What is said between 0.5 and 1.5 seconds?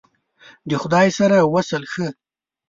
د خدای سره